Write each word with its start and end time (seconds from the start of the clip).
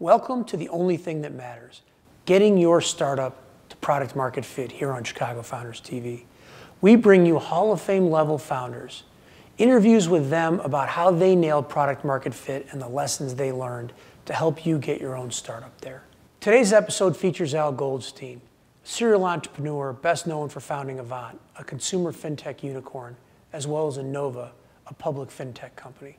Welcome 0.00 0.44
to 0.44 0.56
the 0.56 0.68
only 0.68 0.96
thing 0.96 1.22
that 1.22 1.34
matters 1.34 1.82
getting 2.24 2.56
your 2.56 2.80
startup 2.80 3.42
to 3.68 3.76
product 3.78 4.14
market 4.14 4.44
fit 4.44 4.70
here 4.70 4.92
on 4.92 5.02
Chicago 5.02 5.42
Founders 5.42 5.80
TV. 5.80 6.22
We 6.80 6.94
bring 6.94 7.26
you 7.26 7.40
Hall 7.40 7.72
of 7.72 7.80
Fame 7.80 8.08
level 8.08 8.38
founders, 8.38 9.02
interviews 9.56 10.08
with 10.08 10.30
them 10.30 10.60
about 10.60 10.88
how 10.88 11.10
they 11.10 11.34
nailed 11.34 11.68
product 11.68 12.04
market 12.04 12.32
fit 12.32 12.68
and 12.70 12.80
the 12.80 12.86
lessons 12.86 13.34
they 13.34 13.50
learned 13.50 13.92
to 14.26 14.34
help 14.34 14.64
you 14.64 14.78
get 14.78 15.00
your 15.00 15.16
own 15.16 15.32
startup 15.32 15.80
there. 15.80 16.04
Today's 16.38 16.72
episode 16.72 17.16
features 17.16 17.52
Al 17.52 17.72
Goldstein, 17.72 18.40
serial 18.84 19.24
entrepreneur 19.24 19.92
best 19.92 20.28
known 20.28 20.48
for 20.48 20.60
founding 20.60 21.00
Avant, 21.00 21.40
a 21.56 21.64
consumer 21.64 22.12
fintech 22.12 22.62
unicorn, 22.62 23.16
as 23.52 23.66
well 23.66 23.88
as 23.88 23.98
Enova, 23.98 24.50
a 24.86 24.94
public 24.94 25.28
fintech 25.28 25.74
company. 25.74 26.18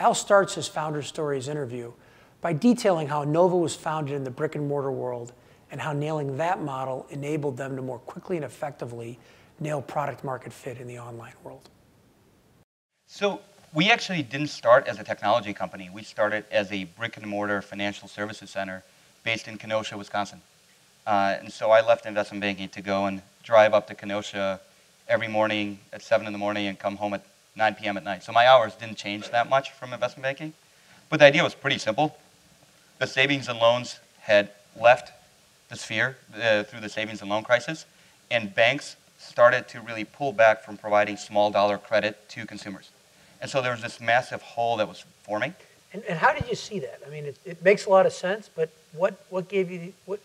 Al 0.00 0.12
starts 0.12 0.56
his 0.56 0.66
founder 0.66 1.02
stories 1.02 1.46
interview 1.46 1.92
by 2.40 2.52
detailing 2.52 3.08
how 3.08 3.24
Enova 3.24 3.58
was 3.58 3.74
founded 3.74 4.14
in 4.14 4.24
the 4.24 4.30
brick 4.30 4.54
and 4.54 4.66
mortar 4.66 4.90
world 4.90 5.32
and 5.70 5.80
how 5.80 5.92
nailing 5.92 6.36
that 6.36 6.62
model 6.62 7.06
enabled 7.10 7.56
them 7.56 7.76
to 7.76 7.82
more 7.82 7.98
quickly 8.00 8.36
and 8.36 8.44
effectively 8.44 9.18
nail 9.60 9.82
product 9.82 10.24
market 10.24 10.52
fit 10.52 10.78
in 10.78 10.86
the 10.86 10.98
online 10.98 11.34
world. 11.44 11.68
So 13.06 13.40
we 13.74 13.90
actually 13.90 14.22
didn't 14.22 14.48
start 14.48 14.88
as 14.88 14.98
a 14.98 15.04
technology 15.04 15.52
company. 15.52 15.90
We 15.92 16.02
started 16.02 16.44
as 16.50 16.72
a 16.72 16.84
brick 16.84 17.16
and 17.16 17.26
mortar 17.26 17.62
financial 17.62 18.08
services 18.08 18.50
center 18.50 18.82
based 19.22 19.46
in 19.46 19.58
Kenosha, 19.58 19.96
Wisconsin. 19.96 20.40
Uh, 21.06 21.36
and 21.38 21.52
so 21.52 21.70
I 21.70 21.86
left 21.86 22.06
investment 22.06 22.40
banking 22.40 22.68
to 22.70 22.80
go 22.80 23.06
and 23.06 23.22
drive 23.42 23.74
up 23.74 23.86
to 23.88 23.94
Kenosha 23.94 24.60
every 25.08 25.28
morning 25.28 25.78
at 25.92 26.02
7 26.02 26.26
in 26.26 26.32
the 26.32 26.38
morning 26.38 26.66
and 26.66 26.78
come 26.78 26.96
home 26.96 27.14
at 27.14 27.24
9 27.56 27.74
p.m. 27.74 27.96
at 27.96 28.04
night. 28.04 28.22
So 28.22 28.32
my 28.32 28.46
hours 28.46 28.74
didn't 28.74 28.96
change 28.96 29.30
that 29.30 29.48
much 29.48 29.72
from 29.72 29.92
investment 29.92 30.22
banking. 30.22 30.52
But 31.08 31.18
the 31.18 31.26
idea 31.26 31.42
was 31.42 31.54
pretty 31.54 31.78
simple. 31.78 32.16
The 33.00 33.06
savings 33.06 33.48
and 33.48 33.58
loans 33.58 33.98
had 34.20 34.50
left 34.78 35.10
the 35.70 35.76
sphere 35.76 36.18
uh, 36.34 36.64
through 36.64 36.80
the 36.80 36.88
savings 36.90 37.22
and 37.22 37.30
loan 37.30 37.42
crisis, 37.42 37.86
and 38.30 38.54
banks 38.54 38.96
started 39.18 39.66
to 39.68 39.80
really 39.80 40.04
pull 40.04 40.34
back 40.34 40.62
from 40.62 40.76
providing 40.76 41.16
small 41.16 41.50
dollar 41.50 41.78
credit 41.78 42.28
to 42.28 42.44
consumers. 42.44 42.90
And 43.40 43.50
so 43.50 43.62
there 43.62 43.72
was 43.72 43.80
this 43.80 44.02
massive 44.02 44.42
hole 44.42 44.76
that 44.76 44.86
was 44.86 45.02
forming. 45.22 45.54
And, 45.94 46.02
and 46.04 46.18
how 46.18 46.34
did 46.34 46.46
you 46.46 46.54
see 46.54 46.78
that? 46.80 47.00
I 47.06 47.08
mean, 47.08 47.24
it, 47.24 47.38
it 47.46 47.64
makes 47.64 47.86
a 47.86 47.88
lot 47.88 48.04
of 48.04 48.12
sense, 48.12 48.50
but 48.54 48.68
what, 48.92 49.24
what 49.30 49.48
gave 49.48 49.70
you, 49.70 49.78
the, 49.78 49.92
what, 50.04 50.20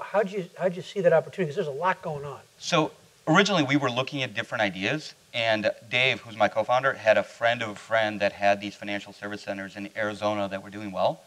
how'd 0.00 0.30
you, 0.30 0.44
how'd 0.56 0.76
you 0.76 0.82
see 0.82 1.00
that 1.00 1.12
opportunity? 1.12 1.48
Because 1.48 1.66
there's 1.66 1.76
a 1.76 1.80
lot 1.80 2.02
going 2.02 2.24
on. 2.24 2.38
So 2.60 2.92
originally 3.26 3.64
we 3.64 3.74
were 3.74 3.90
looking 3.90 4.22
at 4.22 4.32
different 4.32 4.62
ideas, 4.62 5.14
and 5.34 5.72
Dave, 5.90 6.20
who's 6.20 6.36
my 6.36 6.46
co-founder, 6.46 6.92
had 6.92 7.18
a 7.18 7.24
friend 7.24 7.62
of 7.62 7.70
a 7.70 7.74
friend 7.74 8.20
that 8.20 8.30
had 8.30 8.60
these 8.60 8.76
financial 8.76 9.12
service 9.12 9.42
centers 9.42 9.74
in 9.74 9.90
Arizona 9.96 10.46
that 10.46 10.62
were 10.62 10.70
doing 10.70 10.92
well. 10.92 11.20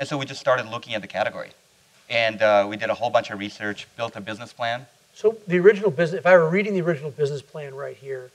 And 0.00 0.08
so 0.08 0.16
we 0.16 0.24
just 0.24 0.40
started 0.40 0.66
looking 0.66 0.94
at 0.94 1.02
the 1.02 1.06
category. 1.06 1.50
And 2.08 2.40
uh, 2.40 2.66
we 2.68 2.78
did 2.78 2.88
a 2.88 2.94
whole 2.94 3.10
bunch 3.10 3.30
of 3.30 3.38
research, 3.38 3.86
built 3.98 4.16
a 4.16 4.20
business 4.20 4.50
plan. 4.50 4.86
So 5.14 5.36
the 5.46 5.58
original 5.58 5.90
business, 5.90 6.20
if 6.20 6.26
I 6.26 6.36
were 6.38 6.48
reading 6.48 6.72
the 6.72 6.80
original 6.80 7.10
business 7.10 7.42
plan 7.42 7.74
right 7.74 7.96
here, 7.96 8.30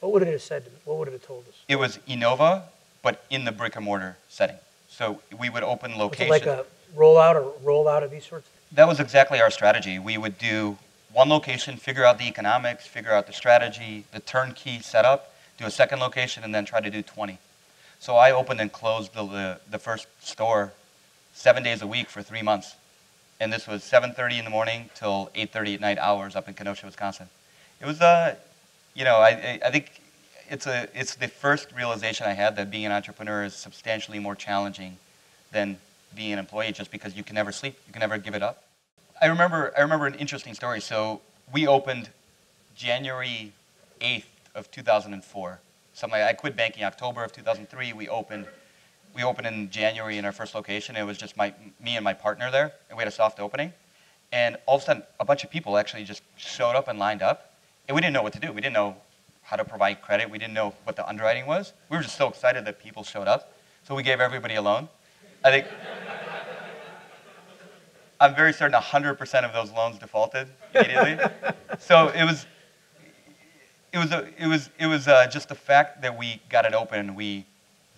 what 0.00 0.10
would 0.10 0.22
it 0.22 0.28
have 0.28 0.40
said 0.40 0.64
to 0.64 0.70
me? 0.70 0.76
What 0.86 0.96
would 0.96 1.08
it 1.08 1.12
have 1.12 1.26
told 1.26 1.46
us? 1.48 1.54
It 1.68 1.76
was 1.76 1.98
Enova, 2.08 2.62
but 3.02 3.24
in 3.28 3.44
the 3.44 3.52
brick 3.52 3.76
and 3.76 3.84
mortar 3.84 4.16
setting. 4.30 4.56
So 4.88 5.20
we 5.38 5.50
would 5.50 5.62
open 5.62 5.98
locations. 5.98 6.30
like 6.30 6.46
a 6.46 6.64
rollout 6.96 7.34
or 7.36 7.52
rollout 7.62 8.02
of 8.02 8.10
these 8.10 8.24
sorts? 8.24 8.48
That 8.72 8.88
was 8.88 8.98
exactly 8.98 9.38
our 9.38 9.50
strategy. 9.50 9.98
We 9.98 10.16
would 10.16 10.38
do 10.38 10.78
one 11.12 11.28
location, 11.28 11.76
figure 11.76 12.06
out 12.06 12.18
the 12.18 12.26
economics, 12.26 12.86
figure 12.86 13.12
out 13.12 13.26
the 13.26 13.34
strategy, 13.34 14.04
the 14.12 14.20
turnkey 14.20 14.80
setup, 14.80 15.34
do 15.58 15.66
a 15.66 15.70
second 15.70 15.98
location, 15.98 16.42
and 16.42 16.54
then 16.54 16.64
try 16.64 16.80
to 16.80 16.90
do 16.90 17.02
20. 17.02 17.38
So 18.00 18.16
I 18.16 18.32
opened 18.32 18.62
and 18.62 18.72
closed 18.72 19.12
the, 19.12 19.26
the, 19.26 19.60
the 19.70 19.78
first 19.78 20.06
store 20.20 20.72
seven 21.32 21.62
days 21.62 21.82
a 21.82 21.86
week 21.86 22.08
for 22.08 22.22
three 22.22 22.42
months. 22.42 22.76
And 23.40 23.52
this 23.52 23.66
was 23.66 23.82
7.30 23.82 24.38
in 24.38 24.44
the 24.44 24.50
morning 24.50 24.90
till 24.94 25.30
8.30 25.34 25.74
at 25.74 25.80
night 25.80 25.98
hours 25.98 26.36
up 26.36 26.48
in 26.48 26.54
Kenosha, 26.54 26.86
Wisconsin. 26.86 27.28
It 27.80 27.86
was, 27.86 28.00
uh, 28.00 28.36
you 28.94 29.04
know, 29.04 29.16
I, 29.16 29.58
I 29.64 29.70
think 29.70 30.00
it's, 30.48 30.66
a, 30.66 30.88
it's 30.94 31.16
the 31.16 31.28
first 31.28 31.72
realization 31.74 32.26
I 32.26 32.34
had 32.34 32.56
that 32.56 32.70
being 32.70 32.86
an 32.86 32.92
entrepreneur 32.92 33.44
is 33.44 33.54
substantially 33.54 34.18
more 34.18 34.36
challenging 34.36 34.98
than 35.50 35.78
being 36.14 36.32
an 36.32 36.38
employee 36.38 36.72
just 36.72 36.90
because 36.90 37.16
you 37.16 37.24
can 37.24 37.34
never 37.34 37.52
sleep. 37.52 37.76
You 37.86 37.92
can 37.92 38.00
never 38.00 38.18
give 38.18 38.34
it 38.34 38.42
up. 38.42 38.64
I 39.20 39.26
remember, 39.26 39.72
I 39.76 39.80
remember 39.80 40.06
an 40.06 40.14
interesting 40.14 40.54
story. 40.54 40.80
So 40.80 41.20
we 41.52 41.66
opened 41.66 42.10
January 42.76 43.52
8th 44.00 44.24
of 44.54 44.70
2004. 44.70 45.60
Something 45.94 46.20
like, 46.20 46.28
I 46.28 46.32
quit 46.32 46.56
banking 46.56 46.84
October 46.84 47.24
of 47.24 47.32
2003. 47.32 47.92
We 47.92 48.08
opened, 48.08 48.46
we 49.14 49.22
opened 49.22 49.46
in 49.46 49.70
January 49.70 50.18
in 50.18 50.24
our 50.24 50.32
first 50.32 50.54
location. 50.54 50.96
It 50.96 51.04
was 51.04 51.18
just 51.18 51.36
my, 51.36 51.54
me 51.82 51.96
and 51.96 52.04
my 52.04 52.14
partner 52.14 52.50
there, 52.50 52.72
and 52.88 52.96
we 52.96 53.02
had 53.02 53.08
a 53.08 53.14
soft 53.14 53.40
opening. 53.40 53.72
And 54.32 54.56
all 54.66 54.76
of 54.76 54.82
a 54.82 54.84
sudden, 54.84 55.02
a 55.20 55.24
bunch 55.24 55.44
of 55.44 55.50
people 55.50 55.76
actually 55.76 56.04
just 56.04 56.22
showed 56.36 56.74
up 56.74 56.88
and 56.88 56.98
lined 56.98 57.22
up, 57.22 57.54
and 57.88 57.94
we 57.94 58.00
didn't 58.00 58.14
know 58.14 58.22
what 58.22 58.32
to 58.32 58.40
do. 58.40 58.52
We 58.52 58.60
didn't 58.60 58.74
know 58.74 58.96
how 59.42 59.56
to 59.56 59.64
provide 59.64 60.00
credit. 60.00 60.30
We 60.30 60.38
didn't 60.38 60.54
know 60.54 60.74
what 60.84 60.96
the 60.96 61.06
underwriting 61.06 61.46
was. 61.46 61.72
We 61.90 61.96
were 61.96 62.02
just 62.02 62.16
so 62.16 62.28
excited 62.28 62.64
that 62.64 62.80
people 62.80 63.04
showed 63.04 63.28
up. 63.28 63.52
So 63.84 63.94
we 63.94 64.02
gave 64.02 64.20
everybody 64.20 64.54
a 64.54 64.62
loan. 64.62 64.88
I 65.44 65.50
think 65.50 65.66
I'm 68.20 68.34
very 68.34 68.52
certain 68.52 68.80
100% 68.80 69.44
of 69.44 69.52
those 69.52 69.72
loans 69.72 69.98
defaulted 69.98 70.48
immediately. 70.74 71.18
so 71.80 72.08
it 72.08 72.24
was, 72.24 72.46
it 73.92 73.98
was, 73.98 74.12
a, 74.12 74.28
it 74.38 74.46
was, 74.46 74.70
it 74.78 74.86
was 74.86 75.08
uh, 75.08 75.26
just 75.26 75.48
the 75.48 75.54
fact 75.54 76.02
that 76.02 76.16
we 76.16 76.40
got 76.48 76.64
it 76.64 76.72
open, 76.72 77.14
we 77.14 77.44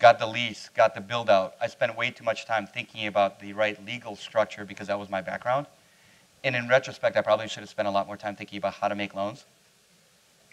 got 0.05 0.19
the 0.19 0.27
lease, 0.27 0.69
got 0.75 0.93
the 0.93 1.01
build 1.01 1.31
out. 1.31 1.55
I 1.59 1.65
spent 1.65 1.97
way 1.97 2.11
too 2.11 2.23
much 2.23 2.45
time 2.45 2.67
thinking 2.67 3.07
about 3.07 3.39
the 3.39 3.53
right 3.53 3.83
legal 3.87 4.15
structure 4.15 4.63
because 4.63 4.85
that 4.85 4.99
was 4.99 5.09
my 5.09 5.19
background. 5.19 5.65
And 6.43 6.55
in 6.55 6.67
retrospect, 6.67 7.17
I 7.17 7.21
probably 7.21 7.47
should 7.47 7.61
have 7.61 7.71
spent 7.71 7.87
a 7.87 7.91
lot 7.91 8.05
more 8.05 8.15
time 8.15 8.35
thinking 8.35 8.59
about 8.59 8.75
how 8.75 8.87
to 8.87 8.93
make 8.93 9.15
loans. 9.15 9.45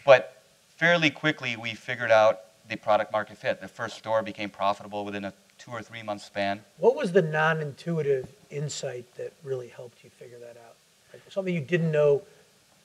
But 0.07 0.41
fairly 0.75 1.11
quickly, 1.11 1.55
we 1.55 1.75
figured 1.75 2.09
out 2.09 2.39
the 2.67 2.77
product 2.77 3.11
market 3.11 3.37
fit. 3.37 3.61
The 3.61 3.67
first 3.67 3.95
store 3.95 4.23
became 4.23 4.49
profitable 4.49 5.05
within 5.05 5.23
a 5.23 5.33
two 5.59 5.69
or 5.69 5.83
three 5.83 6.01
month 6.01 6.23
span. 6.23 6.61
What 6.79 6.95
was 6.95 7.11
the 7.11 7.21
non 7.21 7.61
intuitive 7.61 8.27
insight 8.49 9.05
that 9.17 9.33
really 9.43 9.67
helped 9.67 10.03
you 10.03 10.09
figure 10.09 10.39
that 10.39 10.57
out? 10.65 10.77
Like 11.13 11.21
something 11.29 11.53
you 11.53 11.61
didn't 11.61 11.91
know, 11.91 12.23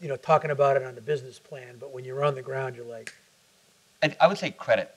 you 0.03 0.09
know, 0.09 0.17
talking 0.17 0.51
about 0.51 0.77
it 0.77 0.83
on 0.83 0.95
the 0.97 1.01
business 1.01 1.39
plan, 1.39 1.77
but 1.81 1.95
when 1.95 2.05
you're 2.05 2.23
on 2.23 2.35
the 2.35 2.43
ground, 2.43 2.77
you're 2.77 2.85
like. 2.85 3.15
And 4.03 4.15
I 4.21 4.27
would 4.27 4.37
say 4.37 4.51
credit. 4.51 4.95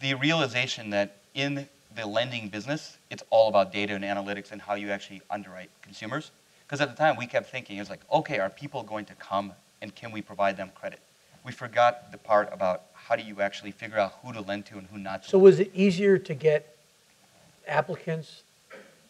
The 0.00 0.14
realization 0.14 0.90
that 0.90 1.16
in 1.34 1.68
the 1.94 2.06
lending 2.06 2.48
business, 2.48 2.98
it's 3.10 3.22
all 3.30 3.48
about 3.48 3.72
data 3.72 3.94
and 3.94 4.04
analytics 4.04 4.50
and 4.50 4.60
how 4.60 4.74
you 4.74 4.90
actually 4.90 5.22
underwrite 5.30 5.70
consumers. 5.82 6.30
Because 6.66 6.80
at 6.80 6.90
the 6.90 6.96
time, 6.96 7.16
we 7.16 7.26
kept 7.26 7.50
thinking, 7.50 7.76
it 7.76 7.80
was 7.80 7.90
like, 7.90 8.00
okay, 8.12 8.38
are 8.38 8.50
people 8.50 8.82
going 8.82 9.04
to 9.06 9.14
come 9.14 9.52
and 9.82 9.94
can 9.94 10.10
we 10.10 10.22
provide 10.22 10.56
them 10.56 10.70
credit? 10.74 10.98
We 11.44 11.52
forgot 11.52 12.10
the 12.10 12.18
part 12.18 12.48
about 12.52 12.84
how 12.94 13.16
do 13.16 13.22
you 13.22 13.42
actually 13.42 13.70
figure 13.70 13.98
out 13.98 14.14
who 14.22 14.32
to 14.32 14.40
lend 14.40 14.66
to 14.66 14.78
and 14.78 14.86
who 14.86 14.98
not 14.98 15.24
to. 15.24 15.28
So 15.28 15.38
was 15.38 15.60
it 15.60 15.70
easier 15.74 16.18
to 16.18 16.34
get 16.34 16.74
applicants 17.68 18.42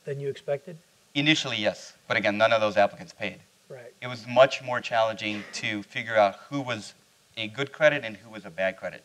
than 0.05 0.19
you 0.19 0.29
expected? 0.29 0.77
Initially, 1.15 1.57
yes. 1.57 1.95
But 2.09 2.17
again, 2.17 2.37
none 2.37 2.53
of 2.53 2.61
those 2.61 2.77
applicants 2.77 3.13
paid. 3.13 3.39
Right. 3.69 3.93
It 4.03 4.09
was 4.09 4.27
much 4.27 4.63
more 4.63 4.81
challenging 4.81 5.45
to 5.55 5.83
figure 5.85 6.17
out 6.17 6.37
who 6.51 6.61
was 6.61 6.95
a 7.37 7.47
good 7.49 7.73
credit 7.73 8.05
and 8.05 8.17
who 8.17 8.31
was 8.31 8.45
a 8.45 8.51
bad 8.51 8.77
credit. 8.77 9.05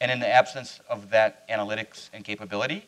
And 0.00 0.10
in 0.10 0.20
the 0.20 0.28
absence 0.28 0.80
of 0.88 1.10
that 1.10 1.48
analytics 1.48 2.08
and 2.12 2.24
capability, 2.24 2.86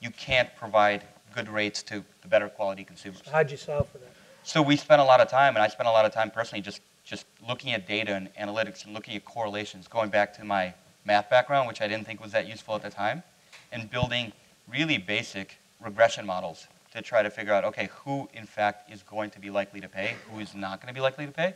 you 0.00 0.10
can't 0.10 0.54
provide 0.56 1.04
good 1.34 1.48
rates 1.48 1.82
to 1.84 2.02
the 2.22 2.28
better 2.28 2.48
quality 2.48 2.84
consumers. 2.84 3.20
So 3.24 3.30
how'd 3.30 3.50
you 3.50 3.56
solve 3.56 3.88
for 3.88 3.98
that? 3.98 4.08
So 4.42 4.62
we 4.62 4.76
spent 4.76 5.00
a 5.00 5.04
lot 5.04 5.20
of 5.20 5.28
time, 5.28 5.54
and 5.54 5.62
I 5.62 5.68
spent 5.68 5.88
a 5.88 5.92
lot 5.92 6.04
of 6.04 6.14
time 6.14 6.30
personally 6.30 6.62
just, 6.62 6.80
just 7.04 7.26
looking 7.46 7.72
at 7.72 7.86
data 7.86 8.14
and 8.14 8.32
analytics 8.34 8.84
and 8.84 8.94
looking 8.94 9.14
at 9.16 9.24
correlations, 9.24 9.88
going 9.88 10.08
back 10.08 10.32
to 10.34 10.44
my 10.44 10.72
math 11.04 11.28
background, 11.28 11.68
which 11.68 11.80
I 11.80 11.88
didn't 11.88 12.06
think 12.06 12.22
was 12.22 12.32
that 12.32 12.46
useful 12.46 12.74
at 12.74 12.82
the 12.82 12.90
time, 12.90 13.22
and 13.72 13.90
building 13.90 14.32
really 14.68 14.98
basic 14.98 15.58
regression 15.80 16.24
models 16.26 16.68
to 16.94 17.02
try 17.02 17.22
to 17.22 17.30
figure 17.30 17.52
out, 17.52 17.64
okay, 17.64 17.90
who 18.04 18.28
in 18.32 18.46
fact 18.46 18.90
is 18.90 19.02
going 19.02 19.30
to 19.30 19.40
be 19.40 19.50
likely 19.50 19.80
to 19.80 19.88
pay, 19.88 20.14
who 20.30 20.40
is 20.40 20.54
not 20.54 20.80
going 20.80 20.88
to 20.88 20.94
be 20.94 21.00
likely 21.00 21.26
to 21.26 21.32
pay. 21.32 21.54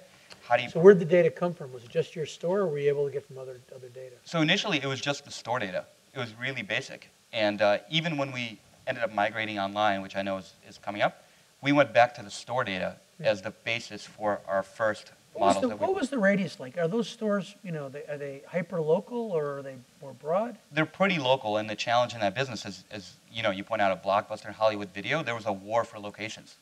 How 0.49 0.57
do 0.57 0.63
you? 0.63 0.71
So 0.71 0.81
where 0.81 0.95
did 0.95 1.01
the 1.01 1.11
data 1.11 1.31
come 1.31 1.53
from? 1.53 1.73
Was 1.73 1.85
it 1.85 1.91
just 1.91 2.17
your 2.17 2.27
store, 2.27 2.61
or 2.61 2.67
were 2.67 2.79
you 2.79 2.89
able 2.89 3.07
to 3.07 3.13
get 3.13 3.27
from 3.27 3.39
other 3.39 3.61
other 3.75 3.89
data? 3.89 4.17
So 4.25 4.41
initially, 4.41 4.79
it 4.83 4.87
was 4.87 5.01
just 5.01 5.25
the 5.25 5.31
store 5.31 5.59
data. 5.59 5.85
It 6.15 6.19
was 6.19 6.35
really 6.41 6.63
basic, 6.63 7.09
and 7.33 7.63
uh, 7.63 7.79
even 7.91 8.17
when 8.17 8.33
we 8.33 8.59
ended 8.87 9.05
up 9.05 9.15
migrating 9.15 9.59
online, 9.59 10.03
which 10.03 10.17
I 10.17 10.23
know 10.23 10.39
is, 10.39 10.55
is 10.69 10.79
coming 10.79 11.03
up, 11.03 11.25
we 11.63 11.73
went 11.73 11.93
back 11.93 12.15
to 12.17 12.23
the 12.23 12.31
store 12.31 12.65
data 12.65 12.97
yeah. 13.21 13.29
as 13.29 13.43
the 13.43 13.51
basis 13.65 14.05
for 14.05 14.41
our 14.49 14.63
first 14.63 15.13
what 15.33 15.55
was, 15.55 15.71
the, 15.71 15.77
what 15.77 15.95
was 15.95 16.11
the 16.11 16.19
radius 16.19 16.59
like? 16.59 16.77
Are 16.77 16.89
those 16.89 17.09
stores, 17.09 17.55
you 17.63 17.71
know, 17.71 17.89
they, 17.89 18.03
are 18.09 18.19
they 18.19 18.43
hyper 18.49 18.81
local 18.81 19.31
or 19.31 19.59
are 19.59 19.63
they 19.63 19.77
more 20.03 20.13
broad? 20.13 20.59
They're 20.73 20.87
pretty 20.87 21.19
local, 21.19 21.57
and 21.59 21.71
the 21.71 21.77
challenge 21.77 22.15
in 22.15 22.21
that 22.21 22.35
business 22.35 22.67
is, 22.67 22.85
is, 22.93 23.15
you 23.33 23.43
know, 23.43 23.51
you 23.51 23.63
point 23.63 23.81
out 23.81 23.93
a 23.93 24.09
blockbuster 24.09 24.53
Hollywood 24.53 24.93
video. 24.93 25.23
There 25.23 25.35
was 25.35 25.47
a 25.47 25.53
war 25.53 25.85
for 25.85 25.99
locations, 25.99 26.57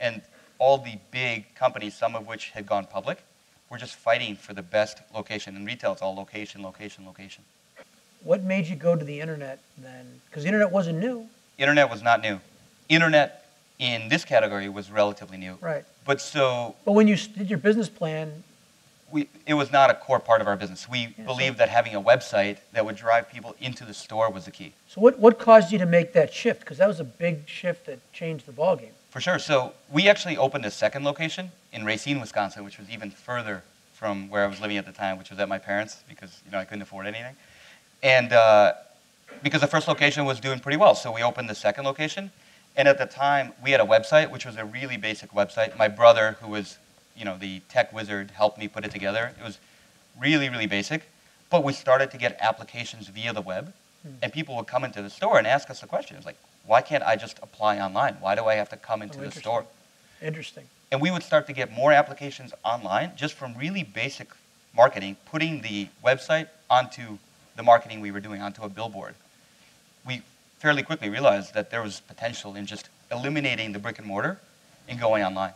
and 0.00 0.22
all 0.60 0.78
the 0.78 0.98
big 1.10 1.52
companies, 1.56 1.94
some 1.94 2.14
of 2.14 2.28
which 2.28 2.50
had 2.50 2.66
gone 2.66 2.86
public, 2.86 3.18
were 3.68 3.78
just 3.78 3.96
fighting 3.96 4.36
for 4.36 4.52
the 4.52 4.62
best 4.62 4.98
location. 5.12 5.56
In 5.56 5.64
retail, 5.64 5.92
it's 5.92 6.02
all 6.02 6.14
location, 6.14 6.62
location, 6.62 7.04
location. 7.04 7.42
What 8.22 8.44
made 8.44 8.66
you 8.66 8.76
go 8.76 8.94
to 8.94 9.04
the 9.04 9.20
internet 9.20 9.58
then? 9.78 10.20
Because 10.26 10.44
the 10.44 10.48
internet 10.48 10.70
wasn't 10.70 10.98
new. 10.98 11.26
Internet 11.58 11.90
was 11.90 12.02
not 12.02 12.20
new. 12.20 12.38
Internet 12.88 13.46
in 13.78 14.08
this 14.10 14.24
category 14.24 14.68
was 14.68 14.90
relatively 14.90 15.38
new. 15.38 15.56
Right. 15.60 15.84
But 16.04 16.20
so 16.20 16.74
But 16.84 16.92
when 16.92 17.08
you 17.08 17.16
did 17.16 17.48
your 17.48 17.58
business 17.58 17.88
plan, 17.88 18.44
we, 19.10 19.28
it 19.46 19.54
was 19.54 19.72
not 19.72 19.90
a 19.90 19.94
core 19.94 20.20
part 20.20 20.42
of 20.42 20.46
our 20.46 20.56
business. 20.56 20.88
We 20.88 21.14
so- 21.16 21.24
believed 21.24 21.56
that 21.58 21.70
having 21.70 21.94
a 21.94 22.02
website 22.02 22.58
that 22.72 22.84
would 22.84 22.96
drive 22.96 23.30
people 23.30 23.56
into 23.60 23.86
the 23.86 23.94
store 23.94 24.30
was 24.30 24.44
the 24.44 24.50
key. 24.50 24.74
so 24.88 25.00
what, 25.00 25.18
what 25.18 25.38
caused 25.38 25.72
you 25.72 25.78
to 25.78 25.86
make 25.86 26.12
that 26.12 26.34
shift? 26.34 26.60
Because 26.60 26.76
that 26.78 26.88
was 26.88 27.00
a 27.00 27.04
big 27.04 27.48
shift 27.48 27.86
that 27.86 27.98
changed 28.12 28.44
the 28.44 28.52
ballgame. 28.52 28.92
For 29.10 29.20
sure. 29.20 29.40
So 29.40 29.72
we 29.90 30.08
actually 30.08 30.36
opened 30.36 30.64
a 30.64 30.70
second 30.70 31.04
location 31.04 31.50
in 31.72 31.84
Racine, 31.84 32.20
Wisconsin, 32.20 32.64
which 32.64 32.78
was 32.78 32.88
even 32.88 33.10
further 33.10 33.64
from 33.92 34.30
where 34.30 34.44
I 34.44 34.46
was 34.46 34.60
living 34.60 34.76
at 34.76 34.86
the 34.86 34.92
time, 34.92 35.18
which 35.18 35.30
was 35.30 35.38
at 35.40 35.48
my 35.48 35.58
parents 35.58 36.04
because 36.08 36.40
you 36.46 36.52
know 36.52 36.58
I 36.58 36.64
couldn't 36.64 36.82
afford 36.82 37.06
anything, 37.06 37.34
and 38.02 38.32
uh, 38.32 38.72
because 39.42 39.60
the 39.60 39.66
first 39.66 39.88
location 39.88 40.24
was 40.24 40.40
doing 40.40 40.60
pretty 40.60 40.78
well, 40.78 40.94
so 40.94 41.12
we 41.12 41.22
opened 41.22 41.50
the 41.50 41.54
second 41.54 41.84
location. 41.84 42.30
And 42.76 42.86
at 42.86 42.98
the 42.98 43.06
time, 43.06 43.52
we 43.62 43.72
had 43.72 43.80
a 43.80 43.84
website, 43.84 44.30
which 44.30 44.46
was 44.46 44.56
a 44.56 44.64
really 44.64 44.96
basic 44.96 45.32
website. 45.32 45.76
My 45.76 45.88
brother, 45.88 46.36
who 46.40 46.52
was 46.52 46.78
you 47.16 47.24
know 47.24 47.36
the 47.36 47.60
tech 47.68 47.92
wizard, 47.92 48.30
helped 48.30 48.58
me 48.58 48.68
put 48.68 48.84
it 48.84 48.92
together. 48.92 49.32
It 49.38 49.44
was 49.44 49.58
really 50.18 50.48
really 50.48 50.66
basic, 50.66 51.02
but 51.50 51.64
we 51.64 51.72
started 51.72 52.12
to 52.12 52.16
get 52.16 52.38
applications 52.40 53.08
via 53.08 53.32
the 53.32 53.42
web, 53.42 53.74
and 54.22 54.32
people 54.32 54.54
would 54.54 54.68
come 54.68 54.84
into 54.84 55.02
the 55.02 55.10
store 55.10 55.36
and 55.36 55.48
ask 55.48 55.68
us 55.68 55.80
the 55.80 55.88
questions 55.88 56.24
like, 56.24 56.36
why 56.70 56.80
can't 56.82 57.02
I 57.02 57.16
just 57.16 57.36
apply 57.42 57.80
online? 57.80 58.14
Why 58.20 58.36
do 58.36 58.44
I 58.44 58.54
have 58.54 58.68
to 58.68 58.76
come 58.76 59.02
into 59.02 59.18
Oh, 59.18 59.24
the 59.24 59.32
store? 59.32 59.64
Interesting. 60.22 60.66
and 60.92 61.00
we 61.00 61.10
would 61.10 61.24
start 61.24 61.46
to 61.48 61.52
get 61.52 61.72
more 61.72 61.92
applications 61.92 62.52
online 62.64 63.10
just 63.16 63.34
from 63.34 63.56
really 63.56 63.82
basic 63.82 64.28
marketing, 64.72 65.16
putting 65.32 65.62
the 65.62 65.88
website 66.04 66.46
onto 66.68 67.18
the 67.56 67.62
marketing 67.64 68.00
we 68.00 68.12
were 68.12 68.20
doing 68.20 68.40
onto 68.40 68.62
a 68.62 68.68
billboard. 68.68 69.14
We 70.06 70.22
fairly 70.60 70.84
quickly 70.84 71.08
realized 71.08 71.54
that 71.54 71.70
there 71.72 71.82
was 71.82 71.98
potential 72.00 72.54
in 72.54 72.66
just 72.66 72.88
eliminating 73.10 73.72
the 73.72 73.80
brick 73.80 73.98
and 73.98 74.06
mortar 74.06 74.38
and 74.88 75.00
going 75.00 75.24
online. 75.24 75.54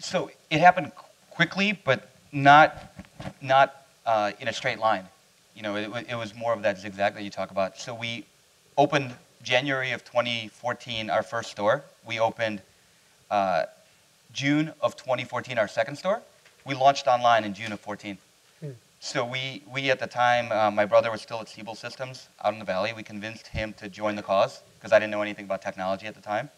So 0.00 0.30
it 0.50 0.58
happened 0.60 0.90
quickly, 1.30 1.68
but 1.84 2.10
not 2.32 2.70
not 3.40 3.68
uh, 4.04 4.32
in 4.40 4.48
a 4.48 4.52
straight 4.52 4.80
line. 4.80 5.04
You 5.54 5.62
know, 5.62 5.76
it, 5.76 6.06
it 6.08 6.16
was 6.16 6.34
more 6.34 6.52
of 6.52 6.62
that 6.62 6.78
zigzag 6.78 7.14
that 7.14 7.22
you 7.22 7.30
talk 7.30 7.50
about. 7.52 7.78
So 7.78 7.94
we 7.94 8.24
opened 8.76 9.14
January 9.50 9.92
of 9.92 10.04
2014 10.04 11.08
our 11.08 11.22
first 11.22 11.52
store. 11.52 11.84
We 12.04 12.18
opened 12.18 12.62
uh, 13.30 13.66
June 14.32 14.72
of 14.80 14.96
2014 14.96 15.56
our 15.56 15.68
second 15.68 15.94
store. 15.94 16.20
We 16.64 16.74
launched 16.74 17.06
online 17.06 17.44
in 17.44 17.54
June 17.54 17.70
of 17.70 17.78
14. 17.78 18.18
Hmm. 18.58 18.70
So 18.98 19.24
we, 19.24 19.62
we 19.72 19.88
at 19.92 20.00
the 20.00 20.08
time, 20.08 20.50
uh, 20.50 20.72
my 20.72 20.84
brother 20.84 21.12
was 21.12 21.22
still 21.22 21.40
at 21.40 21.48
Siebel 21.48 21.76
Systems 21.76 22.26
out 22.44 22.54
in 22.54 22.58
the 22.58 22.64
valley. 22.64 22.92
We 22.92 23.04
convinced 23.04 23.46
him 23.46 23.72
to 23.74 23.88
join 23.88 24.16
the 24.16 24.22
cause 24.22 24.62
because 24.80 24.92
I 24.92 24.98
didn't 24.98 25.12
know 25.12 25.22
anything 25.22 25.44
about 25.44 25.62
technology 25.62 26.08
at 26.08 26.16
the 26.16 26.20
time. 26.20 26.50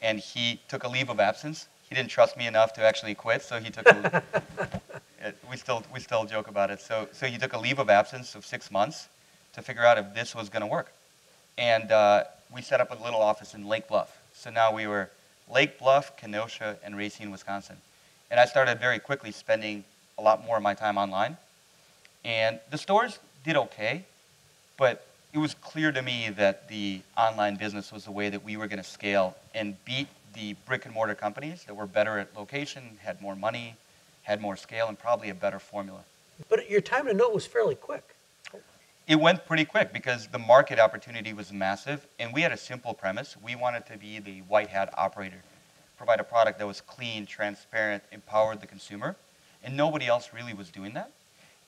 And 0.00 0.18
he 0.18 0.60
took 0.66 0.82
a 0.84 0.88
leave 0.88 1.10
of 1.10 1.20
absence. 1.20 1.68
He 1.86 1.94
didn't 1.94 2.08
trust 2.08 2.38
me 2.38 2.46
enough 2.46 2.72
to 2.74 2.82
actually 2.82 3.14
quit, 3.14 3.42
so 3.42 3.60
he 3.60 3.68
took 3.68 3.86
a, 3.86 4.22
it- 5.20 5.36
we 5.50 5.58
still 5.58 5.82
we 5.92 6.00
still 6.00 6.24
joke 6.24 6.48
about 6.48 6.70
it. 6.70 6.80
So 6.80 7.06
so 7.12 7.26
he 7.26 7.36
took 7.36 7.52
a 7.52 7.58
leave 7.58 7.78
of 7.78 7.90
absence 7.90 8.34
of 8.34 8.46
six 8.46 8.70
months 8.70 9.08
to 9.52 9.60
figure 9.60 9.84
out 9.84 9.98
if 9.98 10.14
this 10.14 10.34
was 10.34 10.48
going 10.48 10.62
to 10.62 10.66
work, 10.66 10.90
and 11.58 11.90
uh, 11.92 12.24
we 12.54 12.62
set 12.62 12.80
up 12.80 12.90
a 12.90 13.02
little 13.02 13.20
office 13.20 13.54
in 13.54 13.66
Lake 13.66 13.88
Bluff. 13.88 14.18
So 14.32 14.50
now 14.50 14.74
we 14.74 14.86
were 14.86 15.10
Lake 15.52 15.78
Bluff, 15.78 16.16
Kenosha, 16.16 16.76
and 16.84 16.96
Racine, 16.96 17.30
Wisconsin, 17.30 17.76
and 18.30 18.40
I 18.40 18.46
started 18.46 18.80
very 18.80 18.98
quickly 18.98 19.30
spending 19.30 19.84
a 20.18 20.22
lot 20.22 20.44
more 20.44 20.56
of 20.56 20.62
my 20.62 20.74
time 20.74 20.98
online, 20.98 21.36
and 22.24 22.60
the 22.70 22.78
stores 22.78 23.18
did 23.44 23.56
okay, 23.56 24.04
but 24.76 25.06
it 25.32 25.38
was 25.38 25.54
clear 25.54 25.90
to 25.92 26.00
me 26.00 26.30
that 26.30 26.68
the 26.68 27.00
online 27.16 27.56
business 27.56 27.92
was 27.92 28.04
the 28.04 28.12
way 28.12 28.30
that 28.30 28.44
we 28.44 28.56
were 28.56 28.68
going 28.68 28.82
to 28.82 28.88
scale 28.88 29.36
and 29.54 29.76
beat 29.84 30.08
the 30.34 30.54
brick 30.66 30.84
and 30.84 30.94
mortar 30.94 31.14
companies 31.14 31.64
that 31.64 31.74
were 31.74 31.86
better 31.86 32.18
at 32.18 32.36
location, 32.36 32.98
had 33.02 33.20
more 33.20 33.36
money, 33.36 33.74
had 34.22 34.40
more 34.40 34.56
scale, 34.56 34.88
and 34.88 34.98
probably 34.98 35.30
a 35.30 35.34
better 35.34 35.58
formula. 35.58 36.00
But 36.48 36.70
your 36.70 36.80
time 36.80 37.06
to 37.06 37.14
know 37.14 37.28
was 37.28 37.46
fairly 37.46 37.74
quick. 37.74 38.13
It 39.06 39.16
went 39.16 39.44
pretty 39.44 39.66
quick 39.66 39.92
because 39.92 40.28
the 40.28 40.38
market 40.38 40.78
opportunity 40.78 41.34
was 41.34 41.52
massive, 41.52 42.06
and 42.18 42.32
we 42.32 42.40
had 42.40 42.52
a 42.52 42.56
simple 42.56 42.94
premise. 42.94 43.36
We 43.44 43.54
wanted 43.54 43.84
to 43.86 43.98
be 43.98 44.18
the 44.18 44.38
white 44.48 44.68
hat 44.68 44.94
operator, 44.96 45.42
provide 45.98 46.20
a 46.20 46.24
product 46.24 46.58
that 46.58 46.66
was 46.66 46.80
clean, 46.80 47.26
transparent, 47.26 48.02
empowered 48.12 48.62
the 48.62 48.66
consumer, 48.66 49.14
and 49.62 49.76
nobody 49.76 50.06
else 50.06 50.30
really 50.32 50.54
was 50.54 50.70
doing 50.70 50.94
that. 50.94 51.10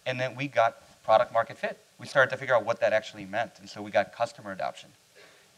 And 0.06 0.18
then 0.18 0.34
we 0.34 0.48
got 0.48 0.82
product 1.04 1.32
market 1.34 1.58
fit. 1.58 1.78
We 1.98 2.06
started 2.06 2.30
to 2.30 2.38
figure 2.38 2.54
out 2.54 2.64
what 2.64 2.80
that 2.80 2.94
actually 2.94 3.26
meant, 3.26 3.52
and 3.60 3.68
so 3.68 3.82
we 3.82 3.90
got 3.90 4.14
customer 4.14 4.52
adoption. 4.52 4.88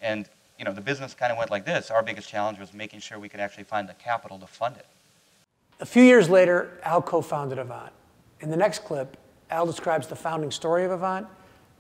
And 0.03 0.29
you 0.59 0.65
know, 0.65 0.73
the 0.73 0.81
business 0.81 1.15
kind 1.15 1.31
of 1.31 1.39
went 1.39 1.53
like 1.53 1.65
this. 1.65 1.93
Our 1.93 2.03
biggest 2.03 2.29
challenge 2.29 2.59
was 2.59 2.75
making 2.75 3.01
sure 3.01 3.21
we 3.21 3.29
could 3.29 3.39
actually 3.39 3.65
find 3.65 3.89
the 3.89 3.95
capital 3.95 4.37
to 4.41 4.49
fund 4.49 4.77
it. 4.77 4.87
A 5.79 5.87
few 5.87 6.03
years 6.03 6.29
later, 6.29 6.81
Al 6.83 7.01
co 7.01 7.21
founded 7.21 7.59
Avant. 7.61 7.93
In 8.41 8.51
the 8.51 8.57
next 8.57 8.81
clip, 8.81 9.17
Al 9.51 9.65
describes 9.65 10.09
the 10.09 10.17
founding 10.17 10.51
story 10.51 10.85
of 10.85 10.91
Avant, 10.91 11.29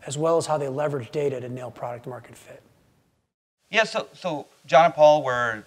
as 0.07 0.17
well 0.17 0.37
as 0.37 0.47
how 0.47 0.59
they 0.59 0.69
leverage 0.69 1.11
data 1.11 1.41
to 1.41 1.49
nail 1.49 1.71
product 1.71 2.07
market 2.07 2.37
fit. 2.37 2.63
Yeah, 3.71 3.85
so, 3.85 4.09
so 4.15 4.47
John 4.67 4.87
and 4.87 4.95
Paul 4.95 5.23
were, 5.23 5.65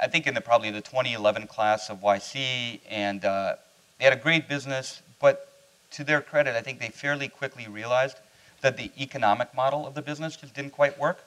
I- 0.00 0.08
think, 0.08 0.26
in 0.26 0.34
the 0.34 0.40
probably 0.40 0.70
the 0.70 0.80
2011 0.80 1.46
class 1.46 1.90
of 1.90 2.00
YC, 2.00 2.80
and 2.88 3.24
uh, 3.24 3.56
they 3.98 4.04
had 4.04 4.14
a 4.14 4.20
great 4.20 4.48
business. 4.48 5.02
But 5.20 5.50
to 5.92 6.04
their 6.04 6.20
credit, 6.20 6.56
I 6.56 6.62
think 6.62 6.80
they 6.80 6.88
fairly 6.88 7.28
quickly 7.28 7.68
realized 7.68 8.16
that 8.62 8.76
the 8.76 8.90
economic 8.98 9.54
model 9.54 9.86
of 9.86 9.94
the 9.94 10.00
business 10.02 10.36
just 10.36 10.54
didn't 10.54 10.72
quite 10.72 10.98
work, 10.98 11.22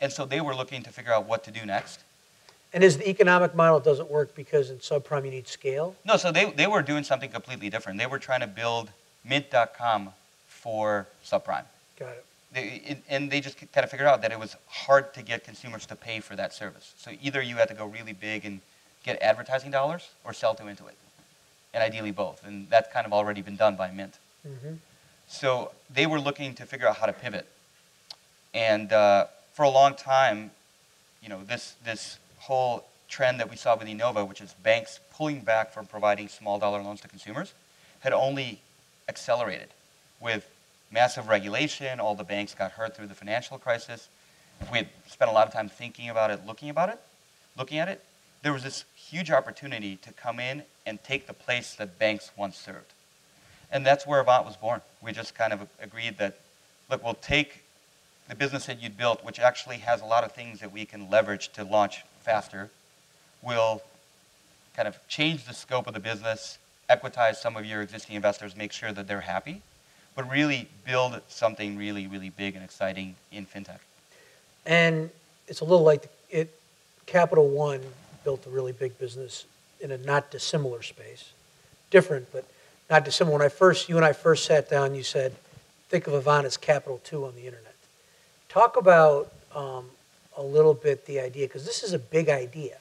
and 0.00 0.12
so 0.12 0.24
they 0.24 0.40
were 0.40 0.54
looking 0.54 0.82
to 0.84 0.90
figure 0.90 1.12
out 1.12 1.26
what 1.26 1.42
to 1.44 1.50
do 1.50 1.66
next. 1.66 2.00
And 2.72 2.84
is 2.84 2.98
the 2.98 3.08
economic 3.08 3.54
model 3.54 3.80
doesn't 3.80 4.10
work 4.10 4.34
because 4.34 4.70
in 4.70 4.78
subprime 4.78 5.24
you 5.24 5.30
need 5.30 5.48
scale? 5.48 5.96
No, 6.04 6.16
so 6.16 6.30
they, 6.30 6.50
they 6.52 6.66
were 6.66 6.82
doing 6.82 7.04
something 7.04 7.30
completely 7.30 7.70
different. 7.70 7.98
They 7.98 8.06
were 8.06 8.18
trying 8.18 8.40
to 8.40 8.46
build 8.46 8.90
Mint.com 9.24 10.12
for 10.66 11.06
subprime. 11.24 11.62
Got 11.96 12.08
it. 12.08 12.24
they, 12.52 12.82
it, 12.84 12.98
and 13.08 13.30
they 13.30 13.40
just 13.40 13.56
kind 13.72 13.84
of 13.84 13.90
figured 13.90 14.08
out 14.08 14.20
that 14.22 14.32
it 14.32 14.40
was 14.40 14.56
hard 14.66 15.14
to 15.14 15.22
get 15.22 15.44
consumers 15.44 15.86
to 15.86 15.94
pay 15.94 16.18
for 16.18 16.34
that 16.34 16.52
service. 16.52 16.92
So 16.98 17.12
either 17.22 17.40
you 17.40 17.54
had 17.54 17.68
to 17.68 17.74
go 17.74 17.86
really 17.86 18.12
big 18.12 18.44
and 18.44 18.60
get 19.04 19.22
advertising 19.22 19.70
dollars 19.70 20.08
or 20.24 20.32
sell 20.32 20.56
to 20.56 20.64
Intuit, 20.64 20.96
and 21.72 21.84
ideally 21.84 22.10
both. 22.10 22.44
And 22.44 22.68
that's 22.68 22.92
kind 22.92 23.06
of 23.06 23.12
already 23.12 23.42
been 23.42 23.54
done 23.54 23.76
by 23.76 23.92
Mint. 23.92 24.18
hmm 24.42 24.74
So 25.28 25.70
they 25.88 26.04
were 26.04 26.18
looking 26.20 26.52
to 26.56 26.66
figure 26.66 26.88
out 26.88 26.96
how 26.96 27.06
to 27.06 27.12
pivot. 27.12 27.46
And 28.52 28.92
uh, 28.92 29.26
for 29.52 29.62
a 29.62 29.70
long 29.70 29.94
time, 29.94 30.50
you 31.22 31.28
know, 31.28 31.44
this, 31.44 31.76
this 31.84 32.18
whole 32.40 32.86
trend 33.08 33.38
that 33.38 33.48
we 33.48 33.54
saw 33.56 33.76
with 33.76 33.86
Enova, 33.86 34.26
which 34.26 34.40
is 34.40 34.52
banks 34.64 34.98
pulling 35.16 35.42
back 35.42 35.72
from 35.72 35.86
providing 35.86 36.26
small 36.26 36.58
dollar 36.58 36.82
loans 36.82 37.00
to 37.02 37.08
consumers, 37.08 37.54
had 38.00 38.12
only 38.12 38.58
accelerated 39.08 39.68
with 40.20 40.48
massive 40.90 41.28
regulation. 41.28 42.00
All 42.00 42.14
the 42.14 42.24
banks 42.24 42.54
got 42.54 42.72
hurt 42.72 42.96
through 42.96 43.06
the 43.06 43.14
financial 43.14 43.58
crisis. 43.58 44.08
If 44.60 44.70
We 44.70 44.78
had 44.78 44.88
spent 45.08 45.30
a 45.30 45.34
lot 45.34 45.46
of 45.46 45.52
time 45.52 45.68
thinking 45.68 46.08
about 46.08 46.30
it, 46.30 46.46
looking 46.46 46.70
about 46.70 46.88
it, 46.88 47.00
looking 47.56 47.78
at 47.78 47.88
it. 47.88 48.02
There 48.42 48.52
was 48.52 48.62
this 48.62 48.84
huge 48.94 49.30
opportunity 49.30 49.96
to 49.96 50.12
come 50.12 50.40
in 50.40 50.62
and 50.86 51.02
take 51.02 51.26
the 51.26 51.32
place 51.32 51.74
that 51.74 51.98
banks 51.98 52.30
once 52.36 52.56
served. 52.56 52.92
And 53.70 53.84
that's 53.84 54.06
where 54.06 54.20
Avant 54.20 54.46
was 54.46 54.56
born. 54.56 54.80
We 55.02 55.12
just 55.12 55.34
kind 55.34 55.52
of 55.52 55.68
agreed 55.80 56.18
that, 56.18 56.38
look, 56.88 57.02
we'll 57.02 57.14
take 57.14 57.64
the 58.28 58.34
business 58.34 58.66
that 58.66 58.82
you'd 58.82 58.96
built, 58.96 59.24
which 59.24 59.38
actually 59.38 59.78
has 59.78 60.00
a 60.00 60.04
lot 60.04 60.24
of 60.24 60.32
things 60.32 60.60
that 60.60 60.72
we 60.72 60.84
can 60.84 61.10
leverage 61.10 61.52
to 61.54 61.64
launch 61.64 62.04
faster. 62.20 62.70
We'll 63.42 63.82
kind 64.74 64.88
of 64.88 64.96
change 65.08 65.44
the 65.44 65.54
scope 65.54 65.86
of 65.86 65.94
the 65.94 66.00
business, 66.00 66.58
equitize 66.90 67.40
some 67.40 67.56
of 67.56 67.64
your 67.64 67.82
existing 67.82 68.16
investors, 68.16 68.56
make 68.56 68.72
sure 68.72 68.92
that 68.92 69.08
they're 69.08 69.20
happy, 69.22 69.62
but 70.16 70.28
really 70.30 70.68
build 70.84 71.20
something 71.28 71.76
really, 71.76 72.06
really 72.06 72.30
big 72.30 72.56
and 72.56 72.64
exciting 72.64 73.14
in 73.30 73.46
fintech. 73.46 73.78
And 74.64 75.10
it's 75.46 75.60
a 75.60 75.64
little 75.64 75.84
like 75.84 76.08
it. 76.30 76.52
Capital 77.04 77.48
One 77.48 77.80
built 78.24 78.44
a 78.46 78.50
really 78.50 78.72
big 78.72 78.98
business 78.98 79.44
in 79.80 79.92
a 79.92 79.98
not 79.98 80.32
dissimilar 80.32 80.82
space, 80.82 81.32
different 81.90 82.26
but 82.32 82.44
not 82.90 83.04
dissimilar. 83.04 83.38
When 83.38 83.46
I 83.46 83.48
first, 83.48 83.88
you 83.88 83.96
and 83.96 84.04
I 84.04 84.12
first 84.12 84.46
sat 84.46 84.68
down, 84.68 84.94
you 84.94 85.04
said, 85.04 85.36
"Think 85.88 86.08
of 86.08 86.14
Avant 86.14 86.46
as 86.46 86.56
Capital 86.56 87.00
Two 87.04 87.24
on 87.26 87.36
the 87.36 87.46
internet." 87.46 87.74
Talk 88.48 88.76
about 88.76 89.32
um, 89.54 89.84
a 90.36 90.42
little 90.42 90.74
bit 90.74 91.06
the 91.06 91.20
idea 91.20 91.46
because 91.46 91.64
this 91.64 91.84
is 91.84 91.92
a 91.92 91.98
big 91.98 92.28
idea. 92.28 92.78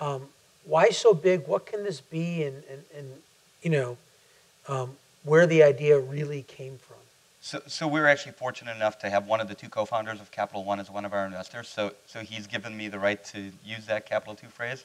Um, 0.00 0.28
why 0.64 0.90
so 0.90 1.14
big? 1.14 1.46
What 1.46 1.66
can 1.66 1.84
this 1.84 2.00
be? 2.00 2.44
And, 2.44 2.62
and, 2.70 2.82
and 2.96 3.08
you 3.62 3.70
know, 3.70 3.96
um, 4.68 4.96
where 5.22 5.46
the 5.46 5.62
idea 5.62 5.98
really 5.98 6.42
came 6.42 6.78
from. 6.78 6.96
So, 7.42 7.62
so 7.66 7.88
we're 7.88 8.06
actually 8.06 8.32
fortunate 8.32 8.76
enough 8.76 8.98
to 8.98 9.10
have 9.10 9.26
one 9.26 9.40
of 9.40 9.48
the 9.48 9.54
two 9.54 9.68
co-founders 9.68 10.20
of 10.20 10.30
Capital 10.30 10.62
One 10.62 10.78
as 10.78 10.90
one 10.90 11.04
of 11.04 11.14
our 11.14 11.24
investors. 11.24 11.68
So, 11.68 11.92
so 12.06 12.20
he's 12.20 12.46
given 12.46 12.76
me 12.76 12.88
the 12.88 12.98
right 12.98 13.22
to 13.26 13.50
use 13.64 13.86
that 13.86 14.04
Capital 14.06 14.34
Two 14.34 14.48
phrase. 14.48 14.84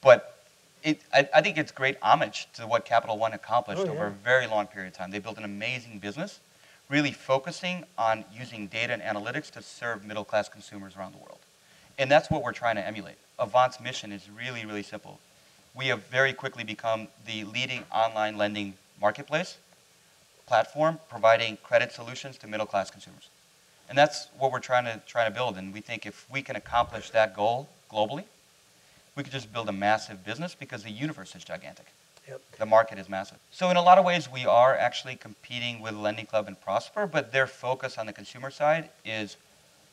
But 0.00 0.38
it, 0.82 1.00
I, 1.12 1.28
I 1.34 1.40
think 1.42 1.58
it's 1.58 1.70
great 1.70 1.96
homage 2.02 2.48
to 2.54 2.66
what 2.66 2.84
Capital 2.84 3.18
One 3.18 3.34
accomplished 3.34 3.82
Oh, 3.86 3.90
over 3.90 4.06
a 4.06 4.10
very 4.10 4.46
long 4.46 4.66
period 4.66 4.88
of 4.88 4.94
time. 4.96 5.10
They 5.10 5.18
built 5.18 5.36
an 5.36 5.44
amazing 5.44 5.98
business, 5.98 6.40
really 6.88 7.12
focusing 7.12 7.84
on 7.98 8.24
using 8.34 8.68
data 8.68 8.92
and 8.94 9.02
analytics 9.02 9.50
to 9.52 9.62
serve 9.62 10.04
middle-class 10.04 10.48
consumers 10.48 10.96
around 10.96 11.12
the 11.12 11.18
world. 11.18 11.38
And 11.98 12.10
that's 12.10 12.30
what 12.30 12.42
we're 12.42 12.52
trying 12.52 12.76
to 12.76 12.86
emulate. 12.86 13.16
Avant's 13.38 13.80
mission 13.80 14.12
is 14.12 14.28
really, 14.30 14.64
really 14.64 14.82
simple. 14.82 15.20
We 15.74 15.86
have 15.88 16.04
very 16.06 16.32
quickly 16.32 16.64
become 16.64 17.08
the 17.26 17.44
leading 17.44 17.84
online 17.94 18.38
lending 18.38 18.74
marketplace 19.02 19.58
platform 20.46 20.98
providing 21.10 21.58
credit 21.62 21.92
solutions 21.92 22.38
to 22.38 22.46
middle 22.46 22.66
class 22.66 22.90
consumers. 22.90 23.28
And 23.88 23.98
that's 23.98 24.28
what 24.38 24.52
we're 24.52 24.60
trying 24.60 24.84
to 24.84 25.00
trying 25.06 25.30
to 25.30 25.34
build. 25.34 25.58
And 25.58 25.74
we 25.74 25.80
think 25.80 26.06
if 26.06 26.26
we 26.30 26.40
can 26.40 26.56
accomplish 26.56 27.10
that 27.10 27.36
goal 27.36 27.68
globally, 27.92 28.24
we 29.16 29.22
could 29.22 29.32
just 29.32 29.52
build 29.52 29.68
a 29.68 29.72
massive 29.72 30.24
business 30.24 30.54
because 30.54 30.82
the 30.82 30.90
universe 30.90 31.34
is 31.34 31.44
gigantic. 31.44 31.86
Yep. 32.28 32.40
The 32.58 32.66
market 32.66 32.98
is 32.98 33.08
massive. 33.08 33.38
So 33.50 33.68
in 33.70 33.76
a 33.76 33.82
lot 33.82 33.98
of 33.98 34.04
ways, 34.04 34.30
we 34.30 34.46
are 34.46 34.76
actually 34.76 35.16
competing 35.16 35.82
with 35.82 35.94
Lending 35.94 36.26
Club 36.26 36.46
and 36.46 36.58
Prosper, 36.60 37.06
but 37.06 37.32
their 37.32 37.48
focus 37.48 37.98
on 37.98 38.06
the 38.06 38.12
consumer 38.12 38.50
side 38.50 38.88
is 39.04 39.36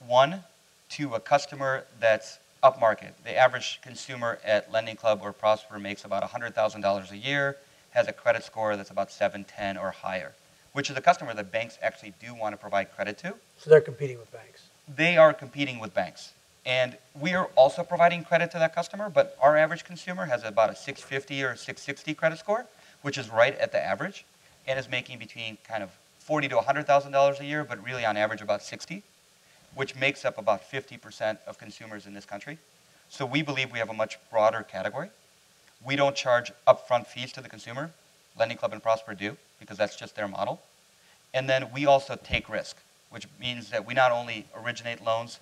one 0.06 0.44
to 0.92 1.16
a 1.16 1.20
customer 1.20 1.86
that's 2.00 2.38
upmarket. 2.64 3.12
The 3.24 3.36
average 3.36 3.80
consumer 3.82 4.40
at 4.46 4.72
Lending 4.72 4.96
Club 4.96 5.22
or 5.24 5.34
Prosper 5.34 5.80
makes 5.80 6.06
about 6.06 6.24
$100,000 6.24 7.12
a 7.12 7.18
year, 7.18 7.58
has 7.92 8.08
a 8.08 8.14
credit 8.14 8.44
score 8.44 8.76
that's 8.76 8.90
about 8.90 9.12
710 9.12 9.78
or 9.78 9.92
higher, 9.92 10.34
which 10.74 10.90
is 10.90 10.98
a 10.98 11.02
customer 11.02 11.34
that 11.34 11.52
banks 11.52 11.78
actually 11.82 12.14
do 12.22 12.34
want 12.34 12.54
to 12.54 12.58
provide 12.58 12.94
credit 12.96 13.18
to. 13.20 13.34
So 13.58 13.70
they're 13.70 13.82
competing 13.82 14.20
with 14.20 14.32
banks. 14.32 14.64
They 14.96 15.18
are 15.18 15.34
competing 15.34 15.80
with 15.80 15.94
banks. 15.94 16.34
And 16.66 16.98
we 17.20 17.34
are 17.34 17.46
also 17.56 17.84
providing 17.84 18.24
credit 18.24 18.52
to 18.52 18.60
that 18.60 18.76
customer, 18.76 19.10
but 19.10 19.38
our 19.42 19.58
average 19.58 19.84
consumer 19.84 20.26
has 20.26 20.44
about 20.44 20.70
a 20.70 20.76
650 20.76 21.44
or 21.44 21.56
660 21.56 22.14
credit 22.14 22.38
score, 22.40 22.66
which 23.02 23.18
is 23.18 23.30
right 23.30 23.58
at 23.58 23.72
the 23.72 23.84
average, 23.84 24.26
and 24.68 24.78
is 24.78 24.90
making 24.90 25.20
between 25.20 25.58
kind 25.68 25.82
of 25.82 25.90
40 26.20 26.50
to 26.50 26.56
100,000 26.58 27.12
dollars 27.12 27.40
a 27.40 27.46
year, 27.46 27.64
but 27.64 27.84
really 27.84 28.06
on 28.06 28.18
average 28.18 28.42
about 28.42 28.62
60, 28.62 29.02
which 29.74 29.96
makes 29.96 30.26
up 30.26 30.38
about 30.38 30.70
50% 30.70 31.38
of 31.48 31.58
consumers 31.58 32.06
in 32.06 32.14
this 32.14 32.26
country. 32.26 32.60
So 33.10 33.26
we 33.26 33.42
believe 33.42 33.72
we 33.72 33.80
have 33.80 33.90
a 33.90 33.94
much 33.94 34.20
broader 34.30 34.62
category. 34.62 35.10
We 35.86 35.96
don't 35.96 36.16
charge 36.16 36.52
upfront 36.68 37.08
fees 37.08 37.32
to 37.34 37.42
the 37.42 37.50
consumer. 37.50 37.92
Lending 38.38 38.58
Club 38.58 38.74
and 38.74 38.82
Prosper 38.82 39.14
do 39.14 39.38
because 39.60 39.78
that's 39.78 39.96
just 39.96 40.16
their 40.16 40.28
model. 40.28 40.62
And 41.34 41.50
then 41.50 41.68
we 41.74 41.86
also 41.86 42.16
take 42.22 42.50
risk, 42.50 42.78
which 43.10 43.28
means 43.40 43.70
that 43.70 43.86
we 43.86 43.94
not 43.94 44.12
only 44.12 44.46
originate 44.56 45.04
loans 45.04 45.40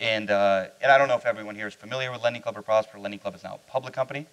and, 0.00 0.30
uh, 0.30 0.66
and 0.82 0.90
I 0.90 0.98
don't 0.98 1.06
know 1.06 1.16
if 1.16 1.26
everyone 1.26 1.54
here 1.54 1.68
is 1.68 1.74
familiar 1.74 2.10
with 2.10 2.22
Lending 2.24 2.42
Club 2.42 2.56
or 2.58 2.62
Prosper. 2.62 2.98
Lending 2.98 3.20
Club 3.20 3.36
is 3.36 3.44
now 3.44 3.54
a 3.54 3.70
public 3.70 3.94
company. 3.94 4.26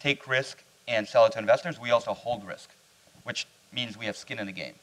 Take 0.00 0.28
risk 0.28 0.62
and 0.86 1.08
sell 1.08 1.26
it 1.26 1.32
to 1.32 1.38
investors. 1.40 1.80
We 1.80 1.90
also 1.90 2.14
hold 2.14 2.46
risk, 2.46 2.70
which 3.24 3.46
means 3.72 3.98
we 3.98 4.06
have 4.06 4.16
skin 4.16 4.38
in 4.38 4.46
the 4.46 4.52
game, 4.52 4.74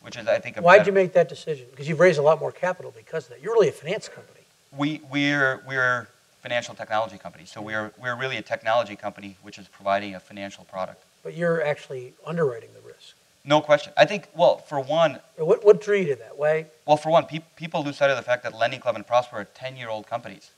which 0.00 0.16
is, 0.16 0.26
I 0.26 0.38
think, 0.38 0.56
a 0.56 0.62
Why'd 0.62 0.80
better- 0.80 0.90
you 0.90 0.94
make 0.94 1.12
that 1.12 1.28
decision? 1.28 1.66
Because 1.70 1.86
you've 1.86 2.00
raised 2.00 2.18
a 2.18 2.22
lot 2.22 2.40
more 2.40 2.50
capital 2.50 2.94
because 2.96 3.24
of 3.24 3.30
that. 3.30 3.42
You're 3.42 3.52
really 3.52 3.68
a 3.68 3.72
finance 3.72 4.08
company. 4.08 4.40
we, 4.76 5.02
we're, 5.10 5.62
we're 5.68 6.08
financial 6.44 6.74
technology 6.74 7.16
company. 7.16 7.46
So 7.46 7.62
we're, 7.62 7.90
we're 7.98 8.14
really 8.16 8.36
a 8.36 8.42
technology 8.42 8.96
company 8.96 9.38
which 9.40 9.56
is 9.56 9.66
providing 9.66 10.14
a 10.14 10.20
financial 10.20 10.64
product. 10.64 11.02
But 11.22 11.34
you're 11.34 11.64
actually 11.64 12.12
underwriting 12.26 12.68
the 12.74 12.86
risk. 12.86 13.14
No 13.46 13.62
question. 13.62 13.94
I 13.96 14.04
think, 14.04 14.28
well, 14.36 14.58
for 14.58 14.78
one, 14.78 15.20
What, 15.38 15.64
what 15.64 15.80
drew 15.80 15.96
you 15.96 16.08
to 16.08 16.16
that 16.16 16.36
way? 16.36 16.66
Well, 16.84 16.98
for 16.98 17.08
one, 17.08 17.24
peop 17.24 17.44
people 17.56 17.82
lose 17.82 17.96
sight 17.96 18.10
of 18.10 18.18
the 18.18 18.22
fact 18.22 18.42
that 18.42 18.54
Lending 18.54 18.78
Club 18.78 18.94
and 18.94 19.06
Prosper 19.06 19.36
are 19.36 19.44
10 19.44 19.78
year 19.78 19.88
old 19.88 20.06
companies. 20.06 20.50